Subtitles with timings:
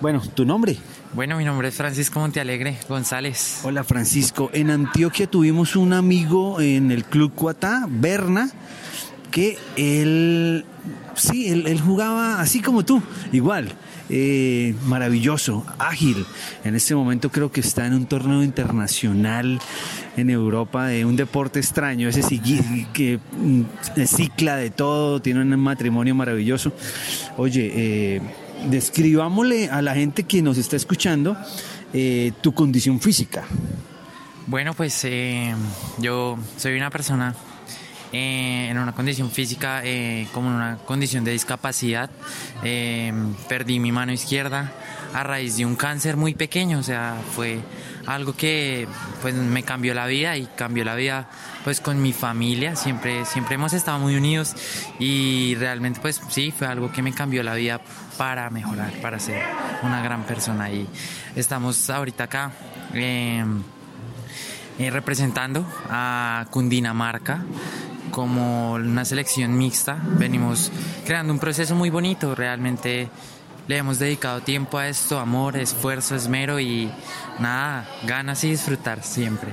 [0.00, 0.76] Bueno, ¿tu nombre?
[1.14, 3.60] Bueno, mi nombre es Francisco Montealegre González.
[3.64, 8.50] Hola Francisco, en Antioquia tuvimos un amigo en el Club Cuatá, Berna,
[9.30, 10.66] que él,
[11.14, 13.72] sí, él, jugaba así como tú, igual,
[14.10, 16.26] eh, maravilloso, ágil.
[16.64, 19.58] En este momento creo que está en un torneo internacional
[20.18, 22.22] en Europa de un deporte extraño, ese
[22.92, 23.62] que mm,
[24.06, 26.72] cicla de todo, tiene un matrimonio maravilloso.
[27.38, 28.20] Oye, eh,
[28.64, 31.36] describámosle a la gente que nos está escuchando
[31.92, 33.44] eh, tu condición física.
[34.46, 35.54] Bueno, pues eh,
[35.98, 37.34] yo soy una persona
[38.12, 39.82] eh, en una condición física
[40.32, 42.10] como una condición de discapacidad.
[43.48, 44.72] perdí mi mano izquierda
[45.12, 47.60] a raíz de un cáncer muy pequeño, o sea, fue
[48.06, 48.88] algo que
[49.22, 51.28] pues me cambió la vida y cambió la vida
[51.64, 54.54] pues con mi familia, siempre, siempre hemos estado muy unidos
[54.98, 57.80] y realmente pues sí, fue algo que me cambió la vida
[58.16, 59.42] para mejorar, para ser
[59.82, 60.88] una gran persona y
[61.34, 62.52] estamos ahorita acá.
[62.94, 63.62] Em,
[64.78, 67.42] eh, representando a Cundinamarca
[68.10, 69.98] como una selección mixta.
[70.18, 70.70] Venimos
[71.06, 73.08] creando un proceso muy bonito, realmente
[73.68, 76.90] le hemos dedicado tiempo a esto, amor, esfuerzo, esmero y
[77.38, 79.52] nada, ganas y disfrutar siempre.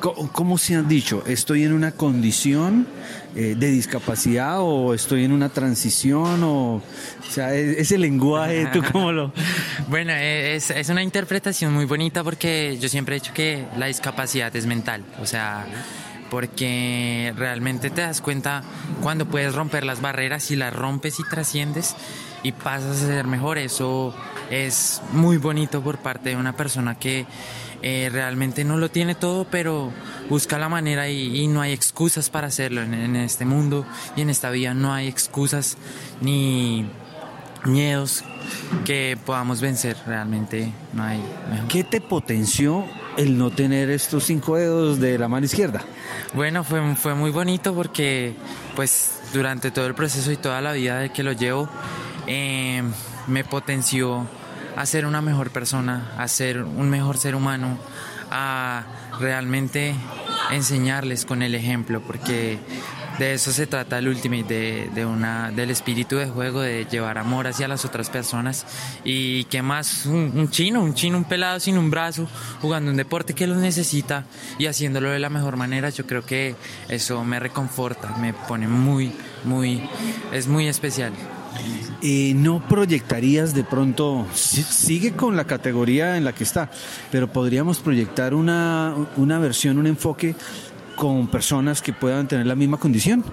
[0.00, 1.22] ¿Cómo, se han dicho?
[1.26, 2.88] ¿Estoy en una condición
[3.36, 6.42] eh, de discapacidad o estoy en una transición?
[6.42, 6.82] O, o
[7.30, 9.32] sea, e-, ese lenguaje, ¿tú cómo lo...?
[9.86, 13.86] bueno, e-, es, es una interpretación muy bonita porque yo siempre he dicho que la
[13.86, 15.04] discapacidad es mental.
[15.20, 15.66] O sea,
[16.32, 18.64] porque realmente te das cuenta
[19.02, 21.94] cuando puedes romper las barreras y las rompes y trasciendes
[22.42, 23.58] y pasas a ser mejor.
[23.58, 24.14] Eso
[24.50, 27.26] es muy bonito por parte de una persona que
[27.82, 29.92] eh, realmente no lo tiene todo, pero
[30.28, 33.84] busca la manera y, no hay excusas para hacerlo en, este mundo
[34.16, 34.72] y en esta vida.
[34.72, 35.76] No hay excusas
[36.20, 36.88] ni
[37.64, 38.24] miedos
[38.84, 39.96] que podamos vencer.
[40.06, 41.20] Realmente no hay.
[41.68, 45.82] ¿Qué te potenció el no tener estos cinco dedos de la mano izquierda?
[46.34, 48.34] Bueno, fue, fue muy bonito porque
[48.76, 51.68] pues durante todo el proceso y toda la vida de que lo llevo
[52.26, 52.82] eh,
[53.26, 54.26] me potenció
[54.76, 57.78] a ser una mejor persona, a ser un mejor ser humano,
[58.30, 58.84] a
[59.20, 59.94] realmente
[60.50, 62.58] enseñarles con el ejemplo, porque
[63.18, 67.46] de eso se trata el Ultimate, de, una, del espíritu de juego, de llevar amor
[67.46, 68.66] hacia las otras personas.
[69.04, 72.26] Y que más un, chino, un chino, un pelado sin un brazo,
[72.60, 74.24] jugando un deporte que lo necesita
[74.58, 76.56] y haciéndolo de la mejor manera, yo creo que
[76.88, 79.12] eso me reconforta, me pone muy,
[79.44, 79.82] muy,
[80.32, 81.12] es muy especial.
[82.00, 86.70] y ¿No proyectarías de pronto, sigue con la categoría en la que está,
[87.10, 90.34] pero podríamos proyectar una, una versión, un enfoque
[90.96, 93.24] con personas que puedan tener la misma condición.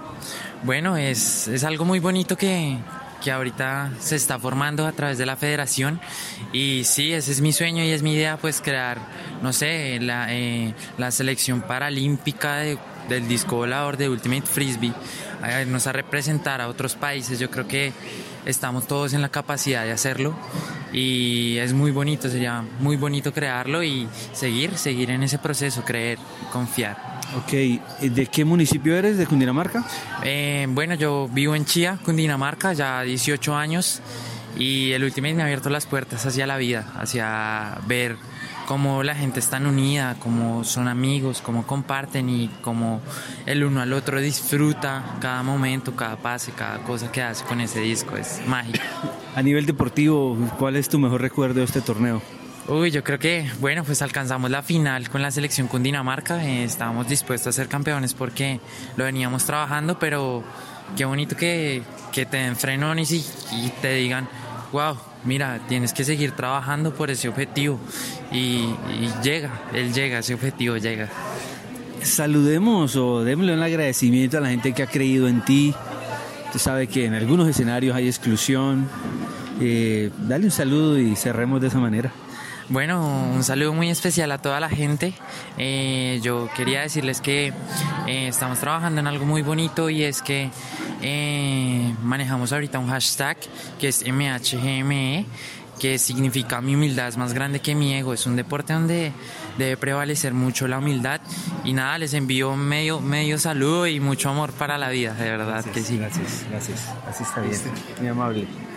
[0.62, 2.78] Bueno, es, es algo muy bonito que,
[3.22, 6.00] que ahorita se está formando a través de la federación
[6.52, 8.98] y sí, ese es mi sueño y es mi idea pues crear,
[9.42, 12.62] no sé, la, eh, la selección paralímpica
[13.08, 14.92] del disco volador de Ultimate Frisbee,
[15.42, 17.92] a irnos a representar a otros países, yo creo que
[18.46, 20.34] estamos todos en la capacidad de hacerlo
[20.92, 26.18] y es muy bonito, sería muy bonito crearlo y seguir, seguir en ese proceso, creer,
[26.52, 26.96] confiar.
[27.36, 27.52] Ok,
[28.00, 29.16] ¿de qué municipio eres?
[29.16, 29.84] ¿De Cundinamarca?
[30.24, 34.02] Eh, bueno, yo vivo en Chía, Cundinamarca, ya 18 años
[34.58, 38.16] y el último me ha abierto las puertas hacia la vida, hacia ver
[38.70, 43.00] cómo la gente está unida, cómo son amigos, cómo comparten y cómo
[43.44, 47.80] el uno al otro disfruta cada momento, cada pase, cada cosa que hace con ese
[47.80, 48.16] disco.
[48.16, 48.78] Es mágico.
[49.34, 52.22] A nivel deportivo, ¿cuál es tu mejor recuerdo de este torneo?
[52.68, 56.44] Uy, yo creo que, bueno, pues alcanzamos la final con la selección Cundinamarca.
[56.44, 58.60] Eh, estábamos dispuestos a ser campeones porque
[58.96, 60.44] lo veníamos trabajando, pero
[60.96, 61.82] qué bonito que,
[62.12, 64.28] que te den frenones y, y te digan,
[64.70, 67.78] wow, mira, tienes que seguir trabajando por ese objetivo.
[68.32, 68.68] Y,
[69.22, 71.08] llega, él llega, ese objetivo llega.
[72.02, 75.74] Saludemos o démosle un agradecimiento a la gente que ha creído en ti.
[76.46, 78.88] Usted sabe que en algunos escenarios hay exclusión.
[79.60, 82.12] Eh, dale un saludo y cerremos de esa manera.
[82.70, 85.12] Bueno, un saludo muy especial a toda la gente.
[85.58, 87.52] Eh, yo quería decirles que
[88.06, 90.50] eh, estamos trabajando en algo muy bonito y es que
[91.02, 91.79] eh,
[92.10, 93.36] manejamos ahorita un hashtag
[93.78, 95.26] que es MHGME
[95.78, 98.12] que significa mi humildad es más grande que mi ego.
[98.12, 99.12] Es un deporte donde
[99.56, 101.22] debe prevalecer mucho la humildad.
[101.64, 105.64] Y nada, les envío medio, medio saludo y mucho amor para la vida, de verdad
[105.64, 105.96] que sí.
[105.96, 106.86] Gracias, gracias.
[107.08, 107.58] Así está bien.
[107.98, 108.69] Muy amable.